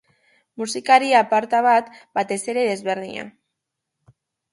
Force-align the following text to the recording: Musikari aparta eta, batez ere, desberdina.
Musikari 0.59 1.11
aparta 1.17 1.59
eta, 1.73 1.99
batez 2.19 2.39
ere, 2.55 2.63
desberdina. 2.71 3.27